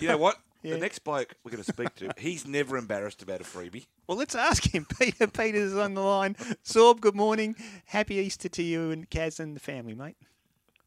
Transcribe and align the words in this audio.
You 0.00 0.08
know 0.08 0.18
what? 0.18 0.36
Yeah. 0.64 0.76
The 0.76 0.80
next 0.80 1.00
bloke 1.00 1.34
we're 1.44 1.50
going 1.50 1.62
to 1.62 1.70
speak 1.70 1.94
to, 1.96 2.08
he's 2.18 2.46
never 2.46 2.78
embarrassed 2.78 3.20
about 3.20 3.42
a 3.42 3.44
freebie. 3.44 3.84
Well, 4.06 4.16
let's 4.16 4.34
ask 4.34 4.74
him. 4.74 4.86
Peter 4.98 5.26
Peters 5.26 5.76
on 5.76 5.92
the 5.92 6.00
line. 6.00 6.36
Sorb, 6.64 7.02
good 7.02 7.14
morning. 7.14 7.54
Happy 7.84 8.14
Easter 8.14 8.48
to 8.48 8.62
you 8.62 8.90
and 8.90 9.10
Kaz 9.10 9.38
and 9.38 9.54
the 9.54 9.60
family, 9.60 9.92
mate. 9.92 10.16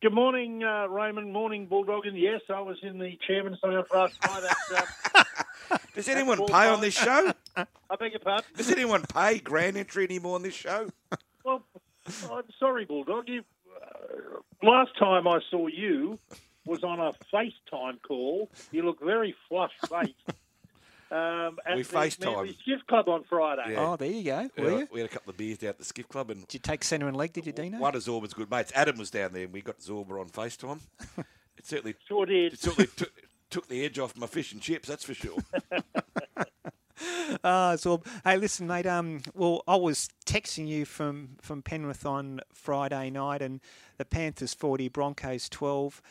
Good 0.01 0.15
morning, 0.15 0.63
uh, 0.63 0.88
Raymond. 0.88 1.31
Morning, 1.31 1.67
Bulldog. 1.67 2.07
And 2.07 2.17
yes, 2.17 2.41
I 2.49 2.59
was 2.59 2.79
in 2.81 2.97
the 2.97 3.20
chairman's 3.28 3.59
lounge 3.62 3.85
last 3.93 4.15
night. 4.25 4.43
At, 4.75 5.28
uh, 5.69 5.78
Does 5.94 6.08
anyone 6.10 6.39
all 6.39 6.47
pay 6.47 6.67
on 6.69 6.81
this 6.81 6.96
show? 6.96 7.31
I 7.55 7.65
beg 7.99 8.13
your 8.13 8.19
pardon. 8.19 8.49
Does 8.55 8.71
anyone 8.71 9.03
pay 9.03 9.37
grand 9.37 9.78
entry 9.78 10.05
anymore 10.05 10.33
on 10.33 10.42
this 10.42 10.55
show? 10.55 10.89
Well, 11.44 11.63
I'm 12.31 12.46
sorry, 12.60 12.85
Bulldog. 12.85 13.29
You, 13.29 13.44
uh, 13.79 14.39
last 14.63 14.97
time 14.97 15.28
I 15.28 15.39
saw 15.51 15.67
you 15.67 16.17
was 16.68 16.84
on 16.84 16.99
a 16.99 17.13
FaceTime 17.34 18.02
call. 18.08 18.49
You 18.72 18.84
look 18.84 19.04
very 19.04 19.36
flush-faced. 19.49 20.13
Um, 21.09 21.58
at 21.66 21.77
We 21.77 21.84
the 21.84 21.95
FaceTimed. 21.95 22.35
Manly 22.35 22.58
Skiff 22.63 22.85
Club 22.85 23.08
on 23.08 23.23
Friday. 23.30 23.71
Yeah. 23.71 23.91
Oh, 23.91 23.95
there 23.95 24.12
you 24.12 24.25
go. 24.25 24.49
We 24.58 24.63
Were 24.66 24.70
had, 24.72 24.80
you? 24.80 24.88
we 24.91 24.99
had 24.99 25.09
a 25.09 25.13
couple 25.13 25.30
of 25.30 25.38
beers 25.38 25.58
down 25.58 25.70
at 25.70 25.77
the 25.77 25.85
Skiff 25.85 26.09
Club, 26.09 26.30
and 26.31 26.41
Did 26.41 26.55
you 26.55 26.59
take 26.59 26.84
centre 26.84 27.08
and 27.08 27.16
leg, 27.16 27.31
did 27.31 27.45
you, 27.45 27.53
Dino? 27.53 27.77
one 27.80 27.95
of 27.95 28.02
Zorba's 28.03 28.34
good 28.34 28.52
mates, 28.52 28.73
Adam, 28.75 28.98
was 28.98 29.09
down 29.09 29.31
there, 29.31 29.45
and 29.45 29.53
we 29.53 29.61
got 29.61 29.80
Zorba 29.80 30.20
on 30.20 30.27
FaceTime. 30.27 30.81
It 31.58 31.66
certainly, 31.66 31.95
Sure 32.09 32.25
did. 32.25 32.52
it 32.52 32.59
certainly 32.59 32.89
took, 32.97 33.13
took 33.49 33.67
the 33.70 33.86
edge 33.86 33.99
off 33.99 34.17
my 34.17 34.27
fish 34.27 34.52
and 34.52 34.61
chips, 34.61 34.89
that's 34.89 35.05
for 35.05 35.13
sure. 35.13 35.38
Ah, 37.44 37.73
Sorb. 37.77 38.05
Hey, 38.23 38.38
listen, 38.38 38.67
mate. 38.67 38.86
Um, 38.88 39.22
well, 39.36 39.63
I 39.67 39.75
was 39.75 40.09
texting 40.25 40.67
you 40.67 40.84
from 40.86 41.38
from 41.41 41.61
Penrith 41.61 42.05
on 42.05 42.41
Friday 42.52 43.11
night, 43.11 43.41
and 43.41 43.61
the 43.97 44.05
Panthers 44.05 44.53
forty, 44.55 44.89
Broncos 44.89 45.47
twelve. 45.47 46.02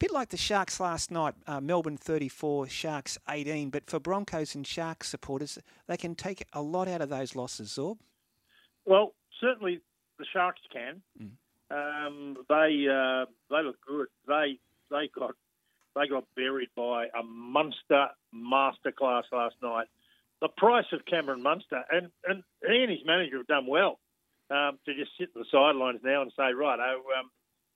Bit 0.00 0.12
like 0.12 0.30
the 0.30 0.36
Sharks 0.36 0.80
last 0.80 1.10
night. 1.10 1.34
Uh, 1.46 1.60
Melbourne 1.60 1.96
thirty 1.96 2.28
four, 2.28 2.68
Sharks 2.68 3.16
eighteen. 3.28 3.70
But 3.70 3.88
for 3.88 4.00
Broncos 4.00 4.54
and 4.54 4.66
Sharks 4.66 5.08
supporters, 5.08 5.58
they 5.86 5.96
can 5.96 6.14
take 6.14 6.44
a 6.52 6.60
lot 6.60 6.88
out 6.88 7.00
of 7.00 7.08
those 7.08 7.36
losses, 7.36 7.70
Zorb. 7.70 7.98
Well, 8.84 9.14
certainly 9.40 9.80
the 10.18 10.24
Sharks 10.32 10.60
can. 10.72 11.00
Um, 11.70 12.36
they 12.48 12.86
uh, 12.90 13.26
they 13.50 13.62
look 13.62 13.76
good. 13.86 14.08
They 14.26 14.58
they 14.90 15.08
got 15.16 15.34
they 15.94 16.08
got 16.08 16.24
buried 16.36 16.70
by 16.76 17.06
a 17.06 17.22
Munster 17.22 18.08
masterclass 18.34 19.24
last 19.32 19.54
night. 19.62 19.86
The 20.40 20.48
price 20.48 20.86
of 20.92 21.06
Cameron 21.06 21.42
Munster 21.42 21.84
and 21.90 22.10
and 22.26 22.42
he 22.66 22.82
and 22.82 22.90
his 22.90 23.06
manager 23.06 23.38
have 23.38 23.46
done 23.46 23.66
well 23.66 24.00
um, 24.50 24.78
to 24.84 24.94
just 24.94 25.12
sit 25.18 25.30
on 25.34 25.42
the 25.42 25.46
sidelines 25.50 26.00
now 26.04 26.22
and 26.22 26.32
say, 26.36 26.52
right, 26.52 26.78
oh, 26.80 27.02
um, 27.18 27.30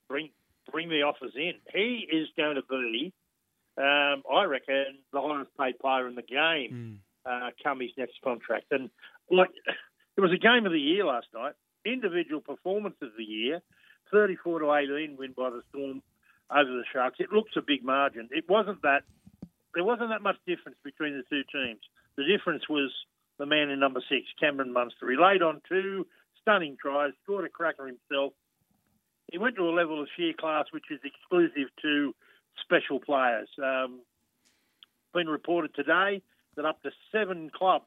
bring 0.08 0.30
bring 0.70 0.88
the 0.88 1.02
offers 1.02 1.32
in. 1.36 1.54
He 1.72 2.06
is 2.10 2.28
going 2.36 2.56
to 2.56 2.62
be, 2.62 3.12
um, 3.76 4.22
I 4.30 4.44
reckon, 4.44 4.98
the 5.12 5.20
highest 5.20 5.50
paid 5.58 5.78
player 5.78 6.08
in 6.08 6.14
the 6.14 6.22
game 6.22 7.00
uh, 7.28 7.50
come 7.62 7.80
his 7.80 7.90
next 7.96 8.14
contract. 8.22 8.66
And 8.70 8.90
like, 9.30 9.50
it 10.16 10.20
was 10.20 10.32
a 10.32 10.38
game 10.38 10.66
of 10.66 10.72
the 10.72 10.80
year 10.80 11.04
last 11.04 11.26
night. 11.34 11.54
Individual 11.84 12.40
performance 12.40 12.96
of 13.02 13.10
the 13.16 13.24
year, 13.24 13.60
34 14.12 14.60
to 14.60 14.72
18 14.72 15.16
win 15.18 15.32
by 15.36 15.50
the 15.50 15.62
Storm 15.70 16.02
over 16.50 16.70
the 16.70 16.84
Sharks. 16.92 17.16
It 17.20 17.32
looks 17.32 17.52
a 17.56 17.62
big 17.62 17.84
margin. 17.84 18.28
It 18.32 18.44
wasn't 18.48 18.82
that. 18.82 19.02
There 19.74 19.84
wasn't 19.84 20.10
that 20.10 20.22
much 20.22 20.36
difference 20.46 20.78
between 20.82 21.12
the 21.12 21.22
two 21.30 21.42
teams. 21.52 21.80
The 22.16 22.24
difference 22.24 22.68
was 22.68 22.90
the 23.38 23.46
man 23.46 23.70
in 23.70 23.78
number 23.78 24.00
six, 24.08 24.26
Cameron 24.40 24.72
Munster. 24.72 25.10
He 25.10 25.16
laid 25.16 25.42
on 25.42 25.60
two 25.68 26.06
stunning 26.40 26.76
tries, 26.80 27.12
scored 27.22 27.44
a 27.44 27.48
cracker 27.48 27.86
himself. 27.86 28.32
He 29.30 29.38
went 29.38 29.56
to 29.56 29.68
a 29.68 29.70
level 29.70 30.00
of 30.00 30.08
sheer 30.16 30.32
class 30.32 30.66
which 30.70 30.90
is 30.90 31.00
exclusive 31.04 31.68
to 31.82 32.14
special 32.62 33.00
players. 33.00 33.48
Um, 33.62 34.00
been 35.14 35.28
reported 35.28 35.74
today 35.74 36.22
that 36.56 36.64
up 36.64 36.82
to 36.82 36.90
seven 37.12 37.50
clubs 37.54 37.84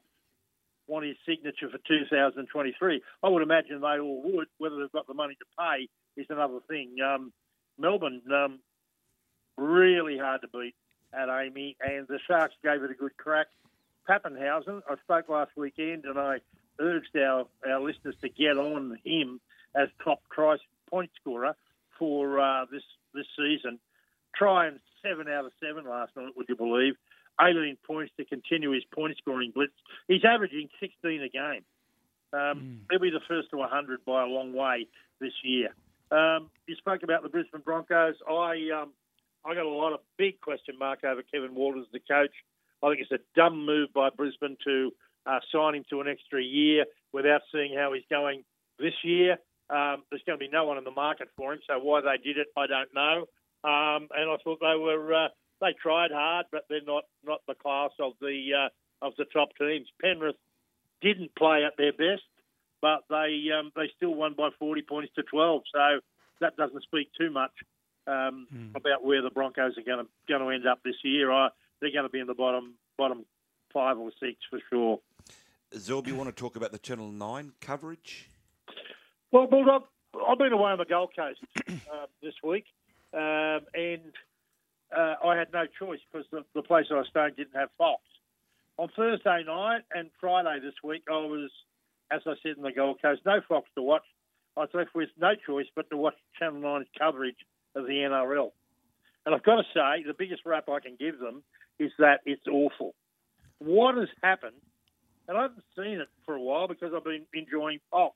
want 0.86 1.06
his 1.06 1.16
signature 1.26 1.68
for 1.70 1.78
2023. 1.86 3.02
I 3.22 3.28
would 3.28 3.42
imagine 3.42 3.80
they 3.80 3.98
all 3.98 4.22
would. 4.24 4.48
Whether 4.58 4.78
they've 4.78 4.92
got 4.92 5.06
the 5.06 5.14
money 5.14 5.34
to 5.34 5.44
pay 5.58 5.88
is 6.20 6.26
another 6.28 6.58
thing. 6.68 6.96
Um, 7.04 7.32
Melbourne, 7.78 8.22
um, 8.32 8.58
really 9.56 10.18
hard 10.18 10.42
to 10.42 10.48
beat 10.48 10.74
at 11.12 11.28
AAMI, 11.28 11.76
and 11.80 12.06
the 12.08 12.18
Sharks 12.26 12.54
gave 12.62 12.82
it 12.82 12.90
a 12.90 12.94
good 12.94 13.16
crack. 13.16 13.46
Papenhuyzen, 14.08 14.82
I 14.88 14.94
spoke 15.02 15.28
last 15.28 15.52
weekend, 15.56 16.04
and 16.04 16.18
I 16.18 16.38
urged 16.80 17.16
our, 17.16 17.46
our 17.68 17.80
listeners 17.80 18.16
to 18.22 18.28
get 18.28 18.56
on 18.56 18.98
him 19.04 19.40
as 19.74 19.88
top 20.02 20.20
try 20.32 20.56
point 20.92 21.10
scorer 21.20 21.54
for 21.98 22.38
uh, 22.38 22.66
this 22.70 22.82
this 23.14 23.26
season. 23.36 23.78
Trying 24.36 24.78
seven 25.02 25.28
out 25.28 25.44
of 25.44 25.52
seven 25.62 25.84
last 25.88 26.12
night, 26.16 26.32
would 26.36 26.46
you 26.48 26.56
believe? 26.56 26.94
18 27.40 27.76
points 27.86 28.12
to 28.18 28.24
continue 28.24 28.72
his 28.72 28.84
point 28.94 29.16
scoring 29.18 29.52
blitz. 29.54 29.72
He's 30.06 30.24
averaging 30.24 30.68
16 30.80 31.22
a 31.22 31.28
game. 31.28 31.64
Um, 32.32 32.80
He'll 32.90 33.00
be 33.00 33.10
the 33.10 33.20
first 33.26 33.50
to 33.50 33.56
100 33.56 34.04
by 34.04 34.22
a 34.22 34.26
long 34.26 34.52
way 34.52 34.86
this 35.20 35.32
year. 35.42 35.68
Um, 36.10 36.50
you 36.66 36.76
spoke 36.76 37.02
about 37.02 37.22
the 37.22 37.28
Brisbane 37.28 37.62
Broncos. 37.64 38.16
I 38.28 38.68
um, 38.82 38.92
I 39.44 39.54
got 39.54 39.64
a 39.64 39.68
lot 39.68 39.92
of 39.92 40.00
big 40.18 40.40
question 40.40 40.78
mark 40.78 41.04
over 41.04 41.22
Kevin 41.22 41.54
Walters, 41.54 41.86
the 41.92 42.00
coach. 42.00 42.34
I 42.82 42.88
think 42.88 43.00
it's 43.00 43.12
a 43.12 43.24
dumb 43.34 43.64
move 43.64 43.92
by 43.94 44.10
Brisbane 44.10 44.56
to 44.64 44.92
uh, 45.26 45.40
sign 45.52 45.74
him 45.76 45.84
to 45.90 46.00
an 46.00 46.08
extra 46.08 46.42
year 46.42 46.84
without 47.12 47.42
seeing 47.52 47.74
how 47.76 47.92
he's 47.92 48.04
going 48.10 48.44
this 48.78 48.94
year. 49.02 49.38
Um, 49.72 50.02
there's 50.10 50.22
going 50.26 50.38
to 50.38 50.44
be 50.44 50.50
no 50.52 50.64
one 50.64 50.76
in 50.76 50.84
the 50.84 50.90
market 50.90 51.28
for 51.36 51.52
him, 51.52 51.60
so 51.66 51.78
why 51.78 52.02
they 52.02 52.22
did 52.22 52.36
it, 52.36 52.48
I 52.56 52.66
don't 52.66 52.92
know. 52.94 53.24
Um, 53.64 54.08
and 54.12 54.30
I 54.30 54.36
thought 54.44 54.58
they 54.60 54.78
were 54.78 55.14
uh, 55.14 55.28
they 55.60 55.72
tried 55.80 56.10
hard, 56.10 56.46
but 56.52 56.66
they're 56.68 56.84
not 56.84 57.04
not 57.24 57.40
the 57.48 57.54
class 57.54 57.90
of 57.98 58.12
the 58.20 58.50
uh, 58.66 59.06
of 59.06 59.14
the 59.16 59.24
top 59.32 59.50
teams. 59.58 59.88
Penrith 60.00 60.36
didn't 61.00 61.34
play 61.36 61.64
at 61.64 61.74
their 61.78 61.92
best, 61.92 62.26
but 62.82 63.04
they 63.08 63.48
um, 63.58 63.70
they 63.74 63.90
still 63.96 64.14
won 64.14 64.34
by 64.36 64.50
40 64.58 64.82
points 64.82 65.12
to 65.14 65.22
12. 65.22 65.62
So 65.72 66.00
that 66.40 66.56
doesn't 66.56 66.82
speak 66.82 67.10
too 67.18 67.30
much 67.30 67.52
um, 68.06 68.46
about 68.74 69.04
where 69.04 69.22
the 69.22 69.30
Broncos 69.30 69.78
are 69.78 69.82
going 69.82 70.04
to 70.04 70.10
going 70.28 70.42
to 70.42 70.54
end 70.54 70.66
up 70.66 70.80
this 70.84 70.96
year. 71.02 71.32
I, 71.32 71.48
they're 71.80 71.92
going 71.92 72.04
to 72.04 72.10
be 72.10 72.20
in 72.20 72.26
the 72.26 72.34
bottom 72.34 72.74
bottom 72.98 73.24
five 73.72 73.96
or 73.96 74.10
six 74.20 74.36
for 74.50 74.58
sure. 74.68 74.98
Zorb, 75.74 76.06
you 76.06 76.14
want 76.14 76.28
to 76.28 76.38
talk 76.38 76.56
about 76.56 76.72
the 76.72 76.78
Channel 76.78 77.10
9 77.10 77.52
coverage? 77.60 78.28
Well, 79.32 79.46
Bulldog, 79.46 79.84
I've 80.28 80.36
been 80.36 80.52
away 80.52 80.72
on 80.72 80.78
the 80.78 80.84
Gold 80.84 81.12
Coast 81.16 81.40
uh, 81.68 82.04
this 82.22 82.34
week, 82.44 82.66
um, 83.14 83.60
and 83.72 84.12
uh, 84.94 85.14
I 85.24 85.38
had 85.38 85.48
no 85.54 85.64
choice 85.78 86.00
because 86.12 86.26
the, 86.30 86.44
the 86.54 86.60
place 86.60 86.84
I 86.90 86.96
was 86.96 87.06
staying 87.08 87.32
didn't 87.38 87.56
have 87.56 87.70
Fox. 87.78 88.02
On 88.76 88.90
Thursday 88.94 89.42
night 89.46 89.84
and 89.94 90.10
Friday 90.20 90.60
this 90.62 90.74
week, 90.84 91.04
I 91.10 91.16
was, 91.16 91.50
as 92.10 92.20
I 92.26 92.34
said, 92.42 92.58
in 92.58 92.62
the 92.62 92.72
Gold 92.72 93.00
Coast, 93.00 93.22
no 93.24 93.40
Fox 93.48 93.70
to 93.74 93.82
watch. 93.82 94.04
I 94.54 94.60
was 94.60 94.68
left 94.74 94.94
with 94.94 95.08
no 95.18 95.32
choice 95.46 95.66
but 95.74 95.88
to 95.88 95.96
watch 95.96 96.16
Channel 96.38 96.60
9's 96.60 96.88
coverage 96.98 97.38
of 97.74 97.86
the 97.86 98.04
NRL. 98.04 98.50
And 99.24 99.34
I've 99.34 99.42
got 99.42 99.56
to 99.56 99.64
say, 99.72 100.04
the 100.06 100.12
biggest 100.12 100.42
rap 100.44 100.68
I 100.68 100.80
can 100.80 100.96
give 101.00 101.18
them 101.18 101.42
is 101.78 101.90
that 101.98 102.20
it's 102.26 102.46
awful. 102.46 102.94
What 103.60 103.96
has 103.96 104.08
happened, 104.22 104.60
and 105.26 105.38
I 105.38 105.42
haven't 105.42 105.64
seen 105.74 106.00
it 106.02 106.08
for 106.26 106.34
a 106.34 106.42
while 106.42 106.68
because 106.68 106.92
I've 106.94 107.04
been 107.04 107.24
enjoying 107.32 107.78
Fox. 107.90 108.14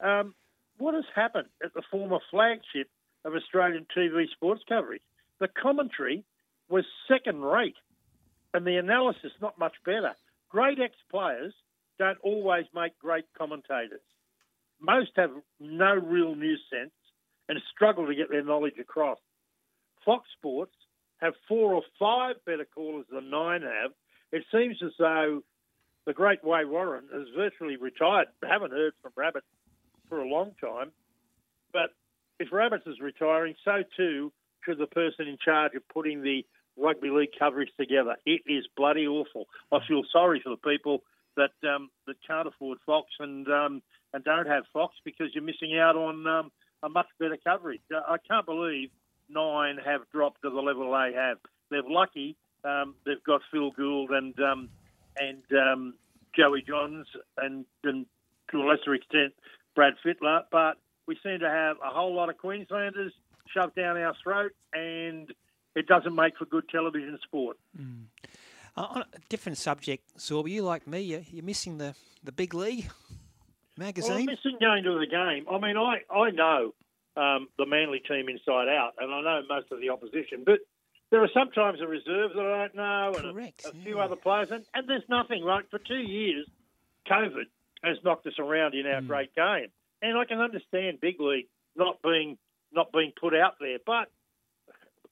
Um, 0.00 0.34
what 0.78 0.94
has 0.94 1.04
happened 1.14 1.48
at 1.62 1.74
the 1.74 1.82
former 1.90 2.18
flagship 2.30 2.88
of 3.24 3.34
Australian 3.34 3.86
TV 3.96 4.28
sports 4.30 4.62
coverage? 4.68 5.02
The 5.40 5.48
commentary 5.48 6.24
was 6.68 6.84
second 7.08 7.42
rate, 7.42 7.76
and 8.52 8.66
the 8.66 8.76
analysis 8.76 9.32
not 9.40 9.58
much 9.58 9.74
better. 9.84 10.14
Great 10.48 10.78
ex 10.80 10.94
players 11.10 11.54
don't 11.98 12.18
always 12.22 12.66
make 12.74 12.98
great 12.98 13.24
commentators. 13.36 14.00
Most 14.80 15.10
have 15.16 15.30
no 15.60 15.94
real 15.94 16.34
news 16.34 16.60
sense 16.70 16.92
and 17.48 17.58
struggle 17.74 18.06
to 18.06 18.14
get 18.14 18.30
their 18.30 18.44
knowledge 18.44 18.78
across. 18.80 19.18
Fox 20.04 20.28
Sports 20.36 20.74
have 21.18 21.34
four 21.48 21.74
or 21.74 21.82
five 21.98 22.36
better 22.44 22.66
callers 22.74 23.06
than 23.10 23.30
Nine 23.30 23.62
have. 23.62 23.92
It 24.32 24.44
seems 24.52 24.76
as 24.84 24.92
though 24.98 25.42
the 26.06 26.12
great 26.12 26.40
Ray 26.42 26.64
Warren 26.64 27.04
has 27.12 27.28
virtually 27.36 27.76
retired. 27.76 28.28
haven't 28.42 28.72
heard 28.72 28.92
from 29.00 29.12
Rabbit 29.16 29.44
for 30.08 30.20
a 30.20 30.28
long 30.28 30.52
time. 30.60 30.92
But 31.72 31.90
if 32.38 32.52
Rabbits 32.52 32.86
is 32.86 33.00
retiring, 33.00 33.54
so 33.64 33.82
too 33.96 34.32
should 34.64 34.78
the 34.78 34.86
person 34.86 35.28
in 35.28 35.36
charge 35.44 35.74
of 35.74 35.86
putting 35.88 36.22
the 36.22 36.44
rugby 36.76 37.10
league 37.10 37.30
coverage 37.38 37.70
together. 37.78 38.16
It 38.26 38.42
is 38.46 38.66
bloody 38.76 39.06
awful. 39.06 39.46
I 39.72 39.78
feel 39.86 40.02
sorry 40.12 40.40
for 40.42 40.50
the 40.50 40.56
people 40.56 41.02
that 41.36 41.52
um, 41.68 41.90
that 42.06 42.16
can't 42.26 42.48
afford 42.48 42.78
Fox 42.86 43.08
and 43.18 43.46
um, 43.48 43.82
and 44.12 44.24
don't 44.24 44.46
have 44.46 44.64
Fox 44.72 44.94
because 45.04 45.28
you're 45.34 45.44
missing 45.44 45.78
out 45.78 45.96
on 45.96 46.26
um, 46.26 46.52
a 46.82 46.88
much 46.88 47.06
better 47.18 47.38
coverage. 47.42 47.80
Uh, 47.94 48.00
I 48.06 48.16
can't 48.28 48.46
believe 48.46 48.90
nine 49.28 49.78
have 49.84 50.02
dropped 50.12 50.42
to 50.42 50.50
the 50.50 50.60
level 50.60 50.90
they 50.90 51.12
have. 51.16 51.38
They're 51.70 51.82
lucky. 51.88 52.36
Um, 52.64 52.94
they've 53.04 53.22
got 53.24 53.42
Phil 53.52 53.70
Gould 53.72 54.10
and 54.10 54.38
um, 54.40 54.68
and 55.18 55.42
um, 55.52 55.94
Joey 56.36 56.62
Johns 56.66 57.06
and, 57.38 57.64
and 57.84 58.06
to 58.50 58.58
a 58.58 58.64
lesser 58.64 58.94
extent 58.94 59.32
Brad 59.74 59.94
Fittler, 60.04 60.42
but 60.50 60.78
we 61.06 61.18
seem 61.22 61.40
to 61.40 61.48
have 61.48 61.76
a 61.84 61.90
whole 61.90 62.14
lot 62.14 62.28
of 62.28 62.38
Queenslanders 62.38 63.12
shoved 63.52 63.74
down 63.74 63.96
our 63.96 64.14
throat, 64.22 64.52
and 64.72 65.32
it 65.74 65.86
doesn't 65.86 66.14
make 66.14 66.36
for 66.38 66.46
good 66.46 66.68
television 66.68 67.18
sport. 67.22 67.58
Mm. 67.78 68.04
Uh, 68.76 68.86
on 68.90 69.02
a 69.02 69.18
different 69.28 69.58
subject, 69.58 70.16
Zorba, 70.18 70.48
you 70.48 70.62
like 70.62 70.86
me, 70.86 71.00
you're, 71.00 71.22
you're 71.30 71.44
missing 71.44 71.78
the, 71.78 71.94
the 72.24 72.32
big 72.32 72.54
league 72.54 72.90
magazine. 73.76 74.10
Well, 74.10 74.20
I'm 74.20 74.26
missing 74.26 74.58
going 74.60 74.82
to 74.84 74.98
the 74.98 75.06
game. 75.06 75.46
I 75.50 75.58
mean, 75.58 75.76
I, 75.76 75.98
I 76.12 76.30
know 76.30 76.74
um, 77.16 77.48
the 77.58 77.66
Manly 77.66 78.00
team 78.00 78.28
inside 78.28 78.68
out, 78.68 78.92
and 78.98 79.12
I 79.12 79.20
know 79.20 79.42
most 79.48 79.70
of 79.70 79.80
the 79.80 79.90
opposition, 79.90 80.42
but 80.44 80.58
there 81.10 81.22
are 81.22 81.30
sometimes 81.32 81.78
the 81.78 81.86
reserves 81.86 82.34
that 82.34 82.44
I 82.44 82.66
don't 82.66 82.74
know, 82.74 83.12
and 83.16 83.34
Correct, 83.34 83.64
a, 83.64 83.68
a 83.68 83.84
few 83.84 84.00
other 84.00 84.16
players, 84.16 84.50
and, 84.50 84.64
and 84.74 84.88
there's 84.88 85.08
nothing. 85.08 85.44
Right 85.44 85.64
for 85.70 85.78
two 85.78 85.94
years, 85.94 86.48
COVID 87.08 87.46
has 87.84 88.02
knocked 88.04 88.26
us 88.26 88.38
around 88.38 88.74
in 88.74 88.86
our 88.86 89.00
Mm. 89.00 89.06
great 89.06 89.34
game, 89.34 89.70
and 90.02 90.16
I 90.18 90.24
can 90.24 90.40
understand 90.40 91.00
big 91.00 91.20
league 91.20 91.48
not 91.76 92.00
being 92.02 92.38
not 92.72 92.90
being 92.92 93.12
put 93.12 93.34
out 93.34 93.56
there, 93.60 93.78
but 93.86 94.10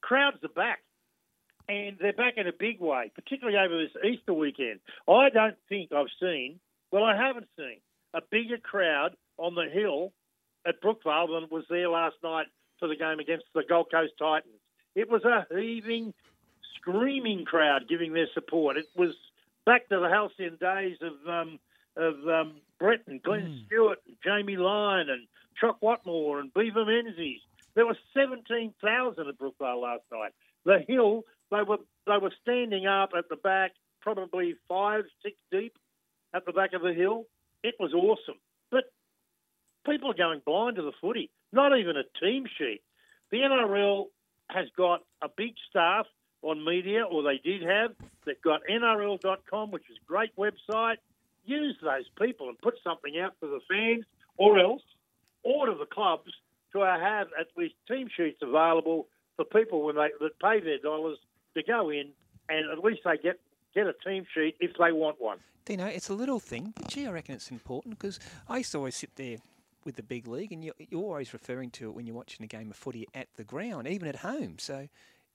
crowds 0.00 0.42
are 0.42 0.48
back. 0.48 0.82
And 1.69 1.96
they're 1.98 2.12
back 2.12 2.36
in 2.36 2.48
a 2.48 2.52
big 2.52 2.80
way, 2.80 3.12
particularly 3.14 3.56
over 3.56 3.78
this 3.78 3.94
Easter 4.04 4.34
weekend. 4.34 4.80
I 5.08 5.30
don't 5.30 5.56
think 5.69 5.92
I've 5.92 6.10
seen, 6.20 6.58
well, 6.90 7.04
I 7.04 7.16
haven't 7.16 7.48
seen 7.56 7.80
a 8.14 8.20
bigger 8.20 8.58
crowd 8.58 9.16
on 9.38 9.54
the 9.54 9.69
hill 9.70 10.12
at 10.66 10.82
Brookvale 10.82 11.28
than 11.28 11.48
was 11.50 11.64
there 11.70 11.88
last 11.88 12.16
night 12.22 12.48
for 12.80 12.88
the 12.88 12.96
game 12.96 13.20
against 13.20 13.46
the 13.54 13.62
Gold 13.62 13.92
Coast 13.92 14.14
Titans. 14.19 14.60
It 14.96 15.08
was 15.08 15.24
a 15.24 15.46
heaving, 15.56 16.12
screaming 16.74 17.44
crowd 17.44 17.86
giving 17.88 18.12
their 18.12 18.28
support. 18.34 18.76
It 18.76 18.88
was 18.96 19.14
back 19.64 19.88
to 19.88 20.00
the 20.00 20.08
halcyon 20.08 20.56
days 20.60 20.98
of 21.00 21.28
um, 21.28 21.60
of 21.96 22.14
um, 22.28 22.60
Brett 22.78 23.00
and 23.06 23.22
Glenn 23.22 23.64
Stewart, 23.66 23.98
and 24.06 24.16
Jamie 24.24 24.56
Lyon, 24.56 25.08
and 25.10 25.26
Chuck 25.60 25.78
Watmough 25.82 26.40
and 26.40 26.52
Beaver 26.54 26.84
Menzies. 26.84 27.40
There 27.74 27.86
were 27.86 27.96
seventeen 28.14 28.74
thousand 28.82 29.28
at 29.28 29.38
Brookvale 29.38 29.82
last 29.82 30.02
night. 30.12 30.32
The 30.64 30.84
hill, 30.86 31.22
they 31.50 31.62
were 31.62 31.78
they 32.06 32.18
were 32.20 32.32
standing 32.42 32.86
up 32.86 33.10
at 33.16 33.28
the 33.28 33.36
back, 33.36 33.72
probably 34.00 34.56
five, 34.68 35.04
six 35.22 35.36
deep 35.50 35.76
at 36.34 36.44
the 36.44 36.52
back 36.52 36.72
of 36.72 36.82
the 36.82 36.92
hill. 36.92 37.24
It 37.62 37.74
was 37.78 37.92
awesome. 37.94 38.40
But 38.70 38.84
people 39.86 40.10
are 40.10 40.14
going 40.14 40.42
blind 40.44 40.76
to 40.76 40.82
the 40.82 40.92
footy. 41.00 41.30
Not 41.52 41.78
even 41.78 41.96
a 41.96 42.04
team 42.20 42.46
sheet. 42.58 42.82
The 43.30 43.38
NRL 43.38 44.06
has 44.50 44.66
got 44.76 45.00
a 45.22 45.28
big 45.34 45.54
staff 45.70 46.06
on 46.42 46.64
media, 46.64 47.04
or 47.04 47.22
they 47.22 47.38
did 47.42 47.62
have. 47.62 47.92
They've 48.26 48.40
got 48.42 48.60
NRL.com, 48.70 49.70
which 49.70 49.84
is 49.90 49.96
a 50.02 50.06
great 50.06 50.36
website. 50.36 50.96
Use 51.44 51.76
those 51.82 52.08
people 52.20 52.48
and 52.48 52.58
put 52.58 52.74
something 52.84 53.18
out 53.18 53.34
for 53.40 53.46
the 53.46 53.60
fans, 53.68 54.04
or 54.36 54.58
else 54.58 54.82
order 55.42 55.74
the 55.74 55.86
clubs 55.86 56.32
to 56.72 56.80
have 56.80 57.28
at 57.38 57.48
least 57.56 57.74
team 57.88 58.08
sheets 58.16 58.38
available 58.42 59.08
for 59.36 59.44
people 59.44 59.82
when 59.84 59.96
they 59.96 60.08
that 60.20 60.38
pay 60.40 60.60
their 60.60 60.78
dollars 60.78 61.18
to 61.54 61.62
go 61.62 61.90
in, 61.90 62.10
and 62.48 62.70
at 62.70 62.82
least 62.84 63.00
they 63.04 63.16
get 63.16 63.40
get 63.74 63.86
a 63.86 63.94
team 64.04 64.24
sheet 64.34 64.56
if 64.60 64.72
they 64.78 64.92
want 64.92 65.20
one. 65.20 65.38
Dino, 65.64 65.86
it's 65.86 66.08
a 66.08 66.14
little 66.14 66.40
thing, 66.40 66.72
but 66.76 66.88
gee, 66.88 67.06
I 67.06 67.10
reckon 67.10 67.34
it's 67.34 67.50
important 67.50 67.98
because 67.98 68.18
I 68.48 68.58
used 68.58 68.72
to 68.72 68.78
always 68.78 68.96
sit 68.96 69.10
there 69.16 69.38
with 69.84 69.96
the 69.96 70.02
big 70.02 70.26
league, 70.26 70.52
and 70.52 70.64
you're, 70.64 70.74
you're 70.78 71.02
always 71.02 71.32
referring 71.32 71.70
to 71.70 71.88
it 71.88 71.94
when 71.94 72.06
you're 72.06 72.16
watching 72.16 72.44
a 72.44 72.46
game 72.46 72.70
of 72.70 72.76
footy 72.76 73.06
at 73.14 73.28
the 73.36 73.44
ground, 73.44 73.86
even 73.86 74.08
at 74.08 74.16
home. 74.16 74.56
So 74.58 74.88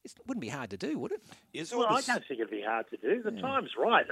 it 0.03 0.13
wouldn't 0.25 0.41
be 0.41 0.49
hard 0.49 0.69
to 0.71 0.77
do, 0.77 0.97
would 0.99 1.11
it? 1.11 1.21
Is 1.53 1.73
Well, 1.73 1.87
I 1.87 2.01
don't 2.01 2.23
think 2.27 2.39
it'd 2.39 2.49
be 2.49 2.61
hard 2.61 2.85
to 2.89 2.97
do. 2.97 3.21
The 3.23 3.31
time's 3.41 3.71
right. 3.77 4.05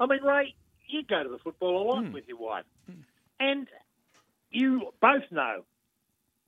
I 0.00 0.06
mean, 0.06 0.22
Ray, 0.22 0.54
you 0.88 1.02
go 1.04 1.22
to 1.22 1.28
the 1.28 1.38
football 1.38 1.82
a 1.82 1.84
lot 1.86 2.04
hmm. 2.04 2.12
with 2.12 2.28
your 2.28 2.38
wife, 2.38 2.64
hmm. 2.86 3.00
and 3.40 3.68
you 4.50 4.92
both 5.00 5.24
know 5.30 5.64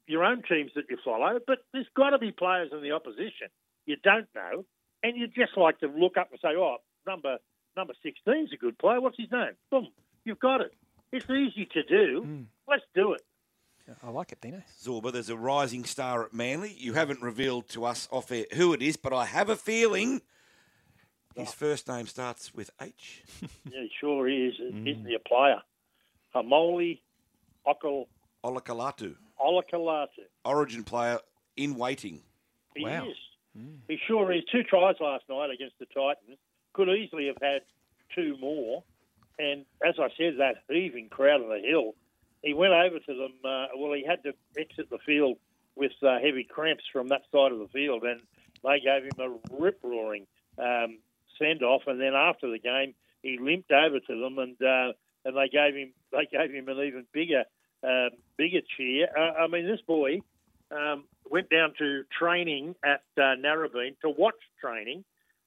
your 0.06 0.24
own 0.24 0.42
teams 0.42 0.72
that 0.74 0.84
you 0.90 0.98
follow, 1.04 1.38
but 1.46 1.58
there's 1.72 1.86
got 1.94 2.10
to 2.10 2.18
be 2.18 2.32
players 2.32 2.70
in 2.72 2.82
the 2.82 2.92
opposition 2.92 3.48
you 3.90 3.96
don't 4.02 4.28
know, 4.34 4.64
and 5.02 5.16
you 5.16 5.26
just 5.26 5.56
like 5.56 5.80
to 5.80 5.88
look 5.88 6.16
up 6.16 6.30
and 6.30 6.40
say, 6.40 6.50
"Oh, 6.56 6.76
number 7.06 7.38
number 7.76 7.94
16's 8.04 8.52
a 8.52 8.56
good 8.56 8.78
player. 8.78 9.00
What's 9.00 9.16
his 9.18 9.30
name?" 9.30 9.54
Boom, 9.70 9.88
you've 10.24 10.38
got 10.38 10.60
it. 10.60 10.72
It's 11.12 11.28
easy 11.28 11.66
to 11.72 11.82
do. 11.82 12.22
Hmm. 12.22 12.42
Let's 12.68 12.84
do 12.94 13.12
it. 13.14 13.22
I 14.04 14.10
like 14.10 14.30
it, 14.30 14.40
Dino. 14.40 14.62
Zorba, 14.80 15.10
there's 15.10 15.30
a 15.30 15.36
rising 15.36 15.84
star 15.84 16.24
at 16.24 16.32
Manly. 16.32 16.72
You 16.78 16.92
haven't 16.92 17.22
revealed 17.22 17.68
to 17.70 17.84
us 17.84 18.08
off 18.12 18.30
air 18.30 18.44
who 18.54 18.72
it 18.72 18.82
is, 18.82 18.96
but 18.96 19.12
I 19.12 19.24
have 19.24 19.50
a 19.50 19.56
feeling 19.56 20.22
his 21.36 21.52
first 21.52 21.88
name 21.88 22.06
starts 22.06 22.52
with 22.54 22.70
H. 22.80 23.22
Yeah, 23.70 23.82
he 23.82 23.90
sure 24.00 24.28
is. 24.28 24.54
Isn't 24.58 25.06
he 25.06 25.14
a 25.14 25.18
player? 25.28 25.60
Haumole 26.34 27.00
Okal 27.66 28.08
Olakau'atu, 28.44 29.14
Olakau'atu. 29.40 30.24
origin 30.44 30.82
player 30.84 31.18
in 31.56 31.74
waiting. 31.76 32.22
He 32.76 32.84
Wow. 32.84 33.08
is. 33.08 33.16
He 33.88 33.98
sure 34.06 34.32
is. 34.32 34.42
Two 34.50 34.62
tries 34.62 34.96
last 35.00 35.24
night 35.28 35.50
against 35.50 35.78
the 35.78 35.86
Titans. 35.86 36.38
Could 36.72 36.88
easily 36.88 37.26
have 37.26 37.36
had 37.42 37.62
two 38.14 38.36
more. 38.40 38.82
And 39.38 39.64
as 39.86 39.94
I 39.98 40.08
said, 40.16 40.34
that 40.38 40.56
heaving 40.70 41.08
crowd 41.08 41.42
on 41.42 41.48
the 41.48 41.58
hill, 41.66 41.94
he 42.42 42.54
went 42.54 42.72
over 42.72 42.98
to 42.98 43.14
them. 43.14 43.32
Uh, 43.44 43.66
well, 43.76 43.92
he 43.92 44.04
had 44.06 44.22
to 44.22 44.32
exit 44.58 44.88
the 44.90 44.98
field 45.04 45.36
with 45.76 45.92
uh, 46.02 46.18
heavy 46.20 46.44
cramps 46.44 46.84
from 46.92 47.08
that 47.08 47.22
side 47.32 47.52
of 47.52 47.58
the 47.58 47.68
field, 47.68 48.04
and 48.04 48.20
they 48.62 48.80
gave 48.80 49.04
him 49.04 49.18
a 49.18 49.54
rip 49.62 49.80
roaring 49.82 50.26
um, 50.58 50.98
send 51.40 51.62
off. 51.62 51.82
And 51.86 52.00
then 52.00 52.14
after 52.14 52.50
the 52.50 52.58
game, 52.58 52.94
he 53.22 53.38
limped 53.40 53.72
over 53.72 54.00
to 54.00 54.20
them, 54.20 54.38
and 54.38 54.56
uh, 54.62 54.92
and 55.24 55.36
they 55.36 55.48
gave 55.48 55.74
him 55.74 55.92
they 56.12 56.26
gave 56.30 56.52
him 56.52 56.68
an 56.68 56.78
even 56.78 57.06
bigger 57.12 57.44
uh, 57.82 58.10
bigger 58.36 58.60
cheer. 58.76 59.08
Uh, 59.16 59.42
I 59.42 59.46
mean, 59.46 59.66
this 59.66 59.80
boy 59.86 60.20
um, 60.70 61.04
went 61.30 61.50
down 61.50 61.74
to 61.78 62.02
training 62.16 62.74
at 62.84 63.02
uh, 63.16 63.36
Narrabeen 63.36 63.98
to 64.02 64.10
watch 64.10 64.34
training 64.60 65.04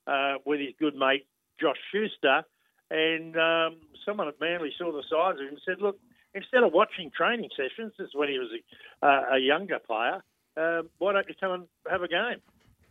uh, 0.07 0.35
with 0.45 0.59
his 0.59 0.73
good 0.79 0.95
mate 0.95 1.25
Josh 1.59 1.77
Schuster, 1.91 2.43
and 2.89 3.37
um, 3.37 3.77
someone 4.05 4.27
at 4.27 4.39
Manly 4.39 4.71
saw 4.77 4.91
the 4.91 5.03
size 5.09 5.35
of 5.35 5.41
him 5.41 5.49
and 5.49 5.61
said, 5.65 5.81
"Look, 5.81 5.99
instead 6.33 6.63
of 6.63 6.73
watching 6.73 7.11
training 7.15 7.49
sessions, 7.55 7.93
this 7.97 8.07
is 8.07 8.15
when 8.15 8.29
he 8.29 8.39
was 8.39 8.49
a, 8.51 9.05
uh, 9.05 9.35
a 9.35 9.39
younger 9.39 9.79
player. 9.79 10.23
Um, 10.55 10.89
why 10.99 11.13
don't 11.13 11.27
you 11.27 11.35
come 11.39 11.51
and 11.51 11.67
have 11.89 12.01
a 12.01 12.07
game?" 12.07 12.41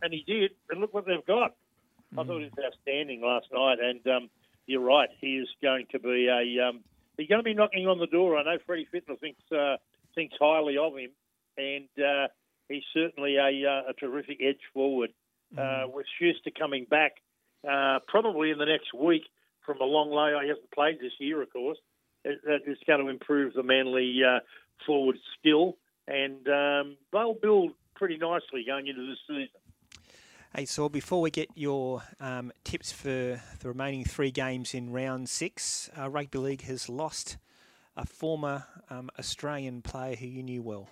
And 0.01 0.13
he 0.13 0.23
did, 0.27 0.51
and 0.69 0.81
look 0.81 0.93
what 0.93 1.05
they've 1.05 1.25
got. 1.25 1.55
I 2.17 2.23
thought 2.23 2.39
he 2.39 2.45
was 2.45 2.65
outstanding 2.65 3.21
last 3.21 3.47
night, 3.51 3.77
and 3.81 4.07
um, 4.07 4.29
you're 4.67 4.81
right. 4.81 5.09
He 5.19 5.37
is 5.37 5.47
going 5.61 5.87
to 5.91 5.99
be 5.99 6.27
a 6.27 6.67
um, 6.67 6.81
he's 7.17 7.27
going 7.27 7.39
to 7.39 7.43
be 7.43 7.53
knocking 7.53 7.87
on 7.87 7.99
the 7.99 8.07
door. 8.07 8.37
I 8.37 8.43
know 8.43 8.57
Freddie 8.65 8.87
Fittler 8.93 9.19
thinks 9.19 9.41
uh, 9.51 9.77
thinks 10.15 10.35
highly 10.39 10.77
of 10.77 10.95
him, 10.97 11.11
and 11.57 11.89
uh, 11.97 12.27
he's 12.69 12.83
certainly 12.93 13.37
a, 13.37 13.69
uh, 13.69 13.89
a 13.89 13.93
terrific 13.93 14.37
edge 14.41 14.61
forward. 14.73 15.11
Uh, 15.55 15.85
with 15.93 16.07
Schuster 16.17 16.49
coming 16.57 16.87
back 16.89 17.11
uh, 17.69 17.99
probably 18.07 18.49
in 18.49 18.57
the 18.57 18.65
next 18.65 18.91
week 18.91 19.21
from 19.63 19.79
a 19.81 19.83
long 19.83 20.11
lay. 20.11 20.43
He 20.43 20.49
hasn't 20.49 20.71
played 20.71 20.99
this 20.99 21.13
year, 21.19 21.43
of 21.43 21.53
course. 21.53 21.77
It, 22.25 22.39
it's 22.45 22.81
going 22.87 23.01
to 23.01 23.07
improve 23.07 23.53
the 23.53 23.61
Manly 23.61 24.19
uh, 24.23 24.39
forward 24.85 25.17
skill, 25.37 25.77
and 26.07 26.47
um, 26.47 26.97
they'll 27.11 27.35
build 27.35 27.73
pretty 27.95 28.17
nicely 28.17 28.63
going 28.65 28.87
into 28.87 29.05
this 29.05 29.19
season. 29.27 29.62
Hey, 30.55 30.65
Saul, 30.65 30.89
before 30.89 31.19
we 31.19 31.31
get 31.31 31.49
your 31.55 32.03
um, 32.19 32.51
tips 32.63 32.91
for 32.91 33.09
the 33.59 33.67
remaining 33.67 34.05
three 34.05 34.29
games 34.29 34.75
in 34.75 34.91
round 34.91 35.27
six, 35.27 35.89
uh, 35.99 36.07
Rugby 36.07 36.37
League 36.37 36.61
has 36.61 36.87
lost 36.87 37.37
a 37.97 38.05
former 38.05 38.65
um, 38.87 39.09
Australian 39.17 39.81
player 39.81 40.15
who 40.15 40.27
you 40.27 40.43
knew 40.43 40.61
well. 40.61 40.89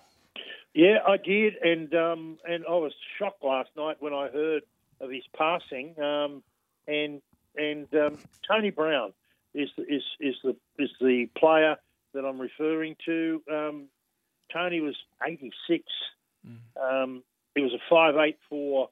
Yeah, 0.74 0.96
I 1.06 1.16
did, 1.16 1.54
and 1.62 1.94
um, 1.94 2.38
and 2.44 2.64
I 2.68 2.72
was 2.72 2.92
shocked 3.16 3.44
last 3.44 3.70
night 3.76 3.98
when 4.00 4.12
I 4.12 4.30
heard 4.30 4.64
of 5.00 5.10
his 5.10 5.22
passing. 5.38 5.94
Um, 5.96 6.42
and 6.88 7.22
and 7.56 7.86
um, 7.94 8.18
Tony 8.50 8.70
Brown 8.70 9.12
is 9.54 9.68
is 9.78 10.02
is 10.18 10.34
the 10.42 10.56
is 10.80 10.90
the 11.00 11.28
player 11.38 11.76
that 12.14 12.24
I'm 12.24 12.40
referring 12.40 12.96
to. 13.04 13.40
Um, 13.48 13.84
Tony 14.52 14.80
was 14.80 14.96
86. 15.24 15.84
Um, 16.76 17.22
he 17.54 17.62
was 17.62 17.72
a 17.72 17.78
five 17.88 18.16
eight 18.16 18.38
for 18.50 18.88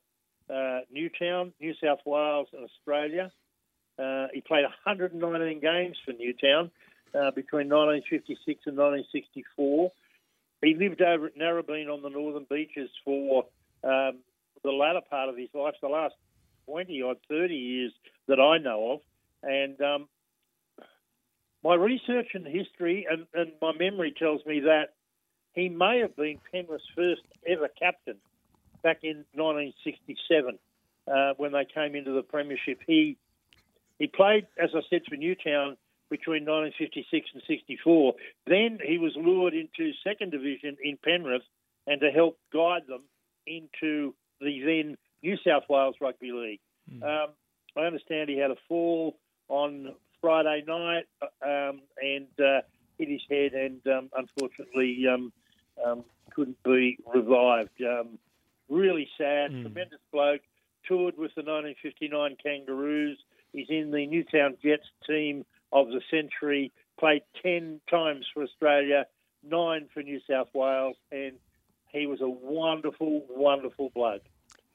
uh, 0.53 0.81
Newtown, 0.93 1.53
New 1.61 1.75
South 1.83 2.01
Wales, 2.05 2.49
and 2.53 2.65
Australia. 2.65 3.31
Uh, 3.99 4.29
he 4.33 4.41
played 4.41 4.65
119 4.85 5.61
games 5.61 5.97
for 6.05 6.13
Newtown 6.13 6.71
uh, 7.15 7.31
between 7.31 7.69
1956 7.69 8.67
and 8.67 8.77
1964. 8.77 9.93
He 10.63 10.75
lived 10.75 11.01
over 11.03 11.27
at 11.27 11.37
Narrabeen 11.37 11.93
on 11.93 12.03
the 12.03 12.11
northern 12.11 12.47
beaches 12.49 12.91
for 13.05 13.45
um, 13.85 14.19
the 14.63 14.71
latter 14.71 15.01
part 15.09 15.29
of 15.29 15.37
his 15.37 15.49
life, 15.55 15.75
the 15.81 15.89
last 15.89 16.15
20 16.67 17.03
or 17.03 17.15
30 17.29 17.55
years 17.55 17.93
that 18.29 18.41
I 18.41 18.59
know 18.59 18.93
of. 18.93 19.01
And 19.43 19.81
um, 19.81 20.09
my 21.65 21.75
research 21.75 22.29
and 22.35 22.47
history 22.47 23.07
and, 23.11 23.27
and 23.35 23.53
my 23.61 23.73
memory 23.79 24.15
tells 24.19 24.45
me 24.45 24.61
that 24.61 24.95
he 25.55 25.69
may 25.69 26.01
have 26.01 26.17
been 26.17 26.39
Penrith's 26.53 26.85
first 26.95 27.23
ever 27.47 27.69
captain 27.79 28.19
back 28.83 29.01
in 29.03 29.25
1967 29.35 30.59
uh, 31.07 31.35
when 31.37 31.53
they 31.53 31.65
came 31.65 31.95
into 31.95 32.13
the 32.13 32.23
premiership. 32.23 32.81
He 32.87 33.17
he 33.99 34.07
played, 34.07 34.47
as 34.63 34.71
I 34.75 34.81
said, 34.89 35.03
for 35.09 35.17
Newtown 35.17 35.77
between 36.09 36.45
1956 36.45 37.31
and 37.35 37.43
64. 37.47 38.15
Then 38.47 38.79
he 38.85 38.99
was 38.99 39.13
lured 39.15 39.55
into 39.55 39.93
second 40.03 40.33
division 40.33 40.77
in 40.83 40.97
Penrith 40.97 41.43
and 41.87 42.01
to 42.01 42.11
help 42.11 42.39
guide 42.53 42.83
them 42.89 43.03
into 43.47 44.15
the 44.41 44.61
then 44.65 44.97
New 45.23 45.37
South 45.47 45.65
Wales 45.69 45.97
Rugby 46.01 46.33
League. 46.33 46.61
Um, 47.03 47.29
I 47.77 47.81
understand 47.83 48.29
he 48.29 48.39
had 48.39 48.51
a 48.51 48.57
fall 48.69 49.17
on 49.49 49.95
Friday 50.21 50.65
night 50.67 51.07
um, 51.43 51.83
and 52.03 52.27
uh, 52.39 52.61
hit 52.99 53.09
his 53.09 53.23
head, 53.31 53.53
and 53.53 53.81
um, 53.87 54.11
unfortunately 54.17 55.05
um, 55.13 55.33
um, 55.85 56.05
couldn't 56.35 56.63
be 56.63 56.99
revived. 57.13 57.81
Really 58.71 59.09
sad. 59.19 59.51
Tremendous 59.51 60.01
bloke. 60.13 60.43
Toured 60.87 61.19
with 61.19 61.35
the 61.35 61.43
1959 61.43 62.37
Kangaroos. 62.43 63.19
He's 63.53 63.69
in 63.69 63.91
the 63.91 64.07
Newtown 64.07 64.57
Jets 64.63 64.87
team 65.07 65.45
of 65.73 65.89
the 65.89 66.01
century. 66.11 66.73
Played 66.99 67.23
ten 67.43 67.81
times 67.91 68.27
for 68.33 68.43
Australia, 68.43 69.07
nine 69.43 69.89
for 69.93 70.03
New 70.03 70.21
South 70.29 70.49
Wales, 70.55 70.97
and 71.11 71.33
he 71.89 72.07
was 72.07 72.21
a 72.21 72.29
wonderful, 72.29 73.25
wonderful 73.29 73.91
bloke. 73.95 74.23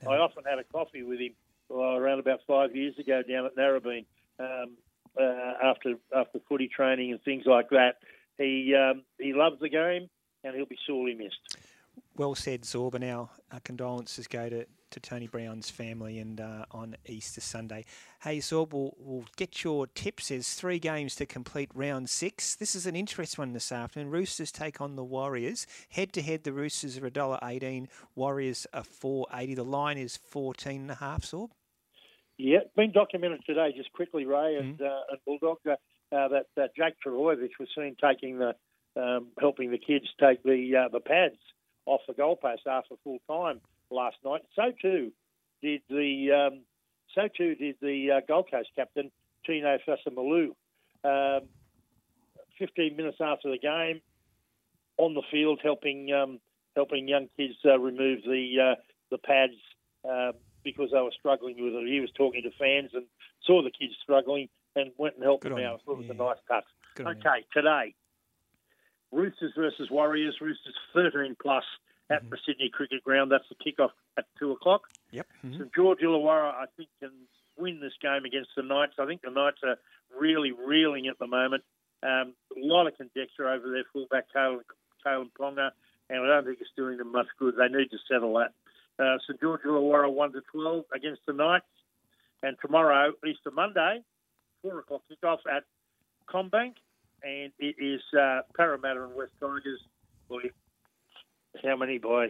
I 0.08 0.18
often 0.18 0.44
had 0.44 0.60
a 0.60 0.64
coffee 0.64 1.04
with 1.04 1.20
him 1.20 1.34
uh, 1.72 1.76
around 1.76 2.20
about 2.20 2.42
five 2.48 2.76
years 2.76 2.98
ago 3.00 3.22
down 3.24 3.46
at 3.46 3.56
Narrabeen 3.56 4.06
um, 4.40 4.78
uh, 5.20 5.54
after 5.64 5.96
after 6.16 6.40
footy 6.50 6.68
training 6.68 7.12
and 7.12 7.22
things 7.24 7.46
like 7.46 7.70
that. 7.70 7.98
He 8.38 8.76
um, 8.76 9.04
he 9.20 9.34
loves 9.34 9.60
the 9.60 9.70
game 9.70 10.10
and 10.44 10.56
he'll 10.56 10.66
be 10.66 10.78
sorely 10.86 11.16
missed. 11.16 11.58
Well 12.18 12.34
said, 12.34 12.62
Zorba. 12.62 12.98
Now, 12.98 13.32
our 13.52 13.60
condolences 13.60 14.26
go 14.26 14.48
to, 14.48 14.66
to 14.92 15.00
Tony 15.02 15.28
Brown's 15.28 15.70
family 15.70 16.20
and 16.20 16.40
uh, 16.40 16.64
on 16.72 16.96
Easter 17.06 17.42
Sunday. 17.42 17.84
Hey, 18.24 18.38
Zorb, 18.38 18.72
we'll, 18.72 18.96
we'll 18.98 19.26
get 19.36 19.66
your 19.66 19.86
tips. 19.88 20.30
There's 20.30 20.54
three 20.54 20.80
games 20.80 21.16
to 21.18 21.26
complete 21.26 21.70
round 21.74 22.10
six. 22.10 22.56
This 22.56 22.74
is 22.74 22.86
an 22.86 22.96
interesting 22.96 23.42
one 23.42 23.52
this 23.52 23.70
afternoon. 23.70 24.12
Roosters 24.12 24.54
take 24.54 24.80
on 24.80 24.96
the 24.96 25.04
Warriors. 25.04 25.68
Head 25.90 26.14
to 26.14 26.22
head, 26.22 26.46
the 26.46 26.54
Roosters 26.54 26.98
are 26.98 27.02
$1.18, 27.02 27.88
Warriors 28.16 28.66
are 28.74 28.86
four 28.86 29.28
eighty. 29.34 29.54
The 29.54 29.66
line 29.66 29.98
is 29.98 30.16
fourteen 30.16 30.82
and 30.82 30.92
a 30.92 30.96
half. 30.96 31.24
Zorb. 31.24 31.50
Yeah, 32.38 32.60
been 32.78 32.94
documented 32.94 33.42
today, 33.46 33.74
just 33.76 33.92
quickly, 33.92 34.26
Ray 34.26 34.56
and, 34.56 34.82
uh, 34.82 35.00
and 35.10 35.20
Bulldog, 35.26 35.58
uh, 35.68 35.72
uh, 36.16 36.28
that, 36.30 36.46
that 36.56 36.76
Jake 36.76 36.96
Trbojevic 37.06 37.52
was 37.60 37.70
seen 37.76 37.96
taking 38.02 38.40
the, 38.40 38.56
um, 39.02 39.28
helping 39.40 39.72
the 39.72 39.78
kids 39.78 40.06
take 40.20 40.44
the 40.44 40.86
uh, 40.86 40.90
the 40.90 41.00
pads 41.02 41.36
off 41.86 42.02
the 42.08 42.14
goalpost 42.14 42.68
after 42.68 42.96
full 43.04 43.20
time 43.28 43.62
last 43.90 44.18
night. 44.24 44.42
So 44.56 44.72
too 44.82 45.12
did 45.62 45.82
the 45.90 46.32
um, 46.32 46.62
so 47.14 47.28
too 47.36 47.56
did 47.56 47.76
the 47.82 48.12
uh, 48.12 48.22
Gold 48.28 48.50
Coast 48.52 48.70
captain 48.76 49.12
Tino 49.46 49.78
Fa'asuamaleaui. 49.88 50.52
Um, 51.04 51.48
Fifteen 52.58 52.96
minutes 52.96 53.18
after 53.20 53.52
the 53.52 53.58
game, 53.58 54.00
on 54.98 55.14
the 55.14 55.22
field 55.30 55.60
helping 55.62 56.14
um, 56.14 56.40
helping 56.74 57.06
young 57.06 57.28
kids 57.36 57.56
uh, 57.66 57.78
remove 57.78 58.22
the 58.24 58.56
uh, 58.62 58.76
the 59.12 59.18
pads 59.18 59.60
uh, 60.10 60.32
because 60.64 60.92
they 60.94 61.02
were 61.02 61.12
struggling 61.12 61.62
with 61.62 61.74
it. 61.74 61.88
He 61.88 62.00
was 62.00 62.12
talking 62.16 62.44
to 62.44 62.52
fans 62.58 62.92
and 62.94 63.06
saw 63.44 63.62
the 63.62 63.72
kids 63.72 63.94
struggling 64.02 64.48
and 64.76 64.92
went 64.98 65.16
and 65.16 65.24
helped 65.24 65.44
Good 65.44 65.52
them 65.52 65.66
out. 65.66 65.82
It 65.86 65.98
was 65.98 66.10
a 66.10 66.14
nice 66.14 66.38
touch. 66.48 66.64
Good. 66.96 67.08
Okay, 67.08 67.46
today, 67.54 67.94
Roosters 69.12 69.54
versus 69.56 69.90
Warriors. 69.90 70.36
Roosters 70.42 70.76
13 70.94 71.36
plus 71.42 71.64
at 72.10 72.22
Mm-hmm. 72.22 72.30
the 72.30 72.38
Sydney 72.46 72.70
Cricket 72.72 73.04
Ground. 73.04 73.32
That's 73.32 73.46
the 73.50 73.56
kickoff 73.56 73.90
at 74.18 74.26
two 74.38 74.52
o'clock. 74.52 74.84
Yep. 75.12 75.28
Mhm. 75.44 75.58
St 75.58 75.74
George 75.76 76.00
Illawarra, 76.00 76.54
I 76.54 76.66
think, 76.78 76.90
can 77.00 77.12
win 77.58 77.80
this 77.80 77.94
game 78.02 78.26
against 78.26 78.52
the 78.56 78.62
Knights. 78.64 78.94
I 79.00 79.06
think 79.08 79.22
the 79.24 79.32
Knights 79.32 79.60
are 79.64 79.78
really 80.16 80.52
reeling 80.52 81.08
at 81.08 81.18
the 81.20 81.26
moment. 81.28 81.64
Um, 82.04 82.34
a 82.56 82.60
lot 82.60 82.86
of 82.88 82.96
conjecture 82.98 83.50
over 83.50 83.70
their 83.72 83.86
fullback, 83.92 84.26
Kalyn, 84.36 84.60
Kalyn 85.04 85.32
Ponga, 85.40 85.72
and 86.10 86.22
I 86.22 86.28
don't 86.28 86.46
think 86.46 86.60
it's 86.62 86.70
doing 86.78 86.98
them 86.98 87.12
much 87.12 87.28
good. 87.40 87.56
They 87.58 87.68
need 87.76 87.90
to 87.90 87.98
settle 88.08 88.34
that. 88.36 88.54
Uh, 89.04 89.18
St 89.28 89.40
George 89.42 89.62
Illawarra 89.62 90.12
1 90.14 90.34
to 90.34 90.42
12 90.52 90.86
against 90.94 91.22
the 91.26 91.34
Knights. 91.34 91.66
And 92.44 92.56
tomorrow, 92.62 93.14
Easter 93.26 93.50
Monday, 93.50 94.04
4 94.62 94.80
o'clock 94.80 95.02
kickoff 95.12 95.40
at 95.52 95.64
CommBank. 96.30 96.76
And 97.26 97.52
it 97.58 97.76
is 97.80 98.02
uh, 98.18 98.42
Parramatta 98.56 99.04
and 99.04 99.16
West 99.16 99.32
Tigers. 99.40 99.82
Well, 100.30 100.42
how 101.64 101.76
many 101.76 101.98
by 101.98 102.30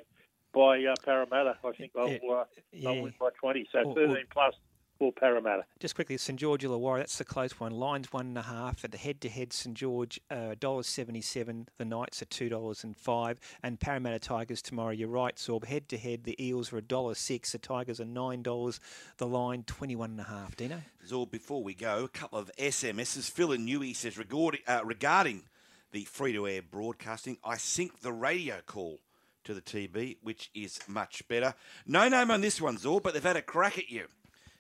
by 0.53 0.85
uh, 0.85 0.95
Parramatta? 1.03 1.57
I 1.65 1.71
think 1.73 1.91
they'll, 1.93 2.05
uh, 2.31 2.45
Yeah. 2.71 2.93
they'll 2.93 3.03
win 3.03 3.13
by 3.19 3.29
20. 3.41 3.67
So 3.73 3.79
Or- 3.79 3.85
or- 3.91 3.93
13 4.07 4.25
plus 4.31 4.55
for 4.97 5.11
Parramatta. 5.11 5.65
Just 5.79 5.95
quickly, 5.95 6.17
St 6.17 6.39
George 6.39 6.63
Illawarra, 6.63 6.99
that's 6.99 7.17
the 7.17 7.25
close 7.25 7.59
one. 7.59 7.71
Lines 7.71 8.11
one 8.11 8.27
and 8.27 8.37
a 8.37 8.43
half 8.43 8.83
at 8.85 8.91
the 8.91 8.97
head-to-head. 8.97 9.53
St 9.53 9.75
George 9.75 10.19
uh, 10.31 10.55
$1.77. 10.59 11.67
The 11.77 11.85
Knights 11.85 12.21
are 12.21 12.25
two 12.25 12.49
dollars 12.49 12.83
and 12.83 12.95
five. 12.95 13.39
And 13.63 13.79
Parramatta 13.79 14.19
Tigers 14.19 14.61
tomorrow. 14.61 14.91
You're 14.91 15.09
right, 15.09 15.35
Sorb. 15.35 15.65
Head-to-head, 15.65 16.23
the 16.23 16.41
Eels 16.43 16.71
are 16.71 16.77
a 16.77 16.81
dollar 16.81 17.15
six. 17.15 17.51
The 17.51 17.57
Tigers 17.57 17.99
are 17.99 18.05
nine 18.05 18.41
dollars. 18.41 18.79
The 19.17 19.27
line 19.27 19.63
twenty-one 19.63 20.11
and 20.11 20.19
a 20.19 20.23
half. 20.23 20.55
Dino. 20.55 20.81
Zor, 21.05 21.27
before 21.27 21.61
we 21.63 21.73
go, 21.73 22.03
a 22.05 22.09
couple 22.09 22.39
of 22.39 22.51
SMSs. 22.57 23.29
Phil 23.29 23.51
and 23.51 23.67
Newey 23.67 23.95
says 23.95 24.17
regarding, 24.17 24.61
uh, 24.67 24.81
regarding 24.83 25.43
the 25.91 26.03
free-to-air 26.05 26.61
broadcasting, 26.63 27.37
I 27.43 27.57
sync 27.57 28.01
the 28.01 28.11
radio 28.11 28.55
call 28.65 28.99
to 29.43 29.53
the 29.53 29.61
TB, 29.61 30.17
which 30.23 30.49
is 30.55 30.79
much 30.87 31.27
better. 31.27 31.53
No 31.85 32.09
name 32.09 32.31
on 32.31 32.41
this 32.41 32.59
one, 32.59 32.77
Zor, 32.77 32.99
but 32.99 33.13
they've 33.13 33.23
had 33.23 33.37
a 33.37 33.41
crack 33.41 33.77
at 33.77 33.89
you. 33.89 34.05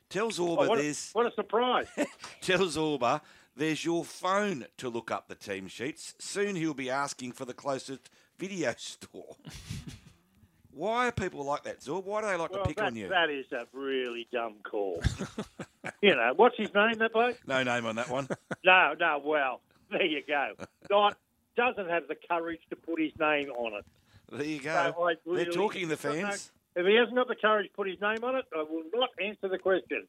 Tell 0.09 0.29
Zorba 0.29 0.65
Oh, 0.65 0.67
what, 0.67 0.79
a, 0.79 0.81
there's 0.81 1.11
what 1.13 1.25
a 1.25 1.31
surprise. 1.33 1.87
tell 2.41 2.59
Zorba 2.59 3.21
there's 3.55 3.85
your 3.85 4.03
phone 4.03 4.65
to 4.77 4.89
look 4.89 5.11
up 5.11 5.27
the 5.27 5.35
team 5.35 5.67
sheets. 5.67 6.13
Soon 6.19 6.55
he'll 6.55 6.73
be 6.73 6.89
asking 6.89 7.31
for 7.31 7.45
the 7.45 7.53
closest 7.53 8.09
video 8.37 8.73
store. 8.77 9.35
Why 10.71 11.07
are 11.07 11.11
people 11.13 11.45
like 11.45 11.63
that, 11.63 11.81
Zor? 11.81 12.01
Why 12.01 12.21
do 12.21 12.27
they 12.27 12.35
like 12.35 12.51
well, 12.51 12.63
to 12.63 12.67
pick 12.67 12.77
that, 12.77 12.87
on 12.87 12.95
you? 12.97 13.07
that 13.07 13.29
is 13.29 13.45
a 13.53 13.65
really 13.71 14.27
dumb 14.31 14.55
call. 14.69 15.01
you 16.01 16.13
know, 16.13 16.33
what's 16.35 16.57
his 16.57 16.73
name, 16.75 16.95
that 16.95 17.13
bloke? 17.13 17.39
No 17.47 17.63
name 17.63 17.85
on 17.85 17.95
that 17.95 18.09
one. 18.09 18.27
No, 18.65 18.93
no, 18.99 19.21
well, 19.23 19.61
there 19.89 20.05
you 20.05 20.21
go. 20.27 20.51
Not, 20.89 21.17
doesn't 21.55 21.89
have 21.89 22.09
the 22.09 22.17
courage 22.29 22.59
to 22.69 22.75
put 22.75 22.99
his 22.99 23.13
name 23.17 23.51
on 23.51 23.79
it. 23.79 23.85
There 24.29 24.45
you 24.45 24.61
So 24.61 25.13
go. 25.25 25.35
They're 25.35 25.45
talking 25.45 25.87
the 25.87 25.95
fans. 25.95 26.51
If 26.75 26.85
he 26.85 26.95
hasn't 26.95 27.15
got 27.15 27.27
the 27.27 27.35
courage 27.35 27.67
to 27.67 27.73
put 27.73 27.87
his 27.87 27.99
name 28.01 28.23
on 28.23 28.35
it, 28.35 28.45
I 28.55 28.63
will 28.63 28.83
not 28.93 29.09
answer 29.21 29.47
the 29.47 29.57
question, 29.57 30.07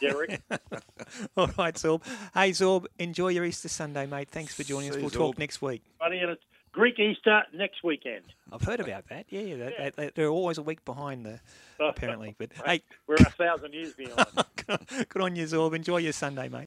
Derek. 0.00 0.42
All 1.36 1.48
right, 1.58 1.74
Zorb. 1.74 2.02
Hey, 2.34 2.50
Zorb, 2.50 2.86
enjoy 2.98 3.28
your 3.28 3.44
Easter 3.44 3.68
Sunday, 3.68 4.06
mate. 4.06 4.28
Thanks 4.30 4.54
for 4.54 4.64
joining 4.64 4.90
us. 4.90 4.94
See 4.96 5.00
you, 5.00 5.06
We'll 5.06 5.10
talk 5.10 5.38
next 5.38 5.62
week. 5.62 5.82
Buddy, 5.98 6.18
and 6.18 6.30
it's 6.32 6.42
Greek 6.72 6.98
Easter 6.98 7.42
next 7.54 7.82
weekend. 7.82 8.24
I've 8.52 8.62
heard 8.62 8.80
about 8.80 9.08
that. 9.08 9.26
Yeah, 9.30 9.40
yeah. 9.40 9.56
They, 9.56 9.90
they, 9.96 10.10
they're 10.14 10.28
always 10.28 10.58
a 10.58 10.62
week 10.62 10.84
behind, 10.84 11.24
the, 11.24 11.40
apparently. 11.80 12.34
But 12.36 12.50
hey, 12.66 12.82
We're 13.06 13.14
a 13.14 13.24
thousand 13.30 13.72
years 13.72 13.94
behind. 13.94 14.26
good 15.08 15.22
on 15.22 15.36
you, 15.36 15.44
Zorb. 15.44 15.74
Enjoy 15.74 15.98
your 15.98 16.12
Sunday, 16.12 16.48
mate. 16.48 16.62